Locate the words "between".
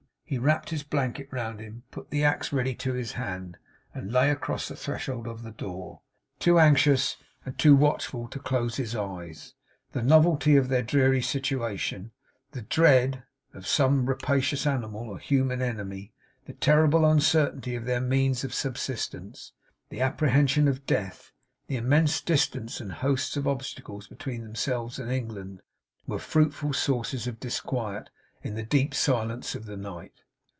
24.07-24.43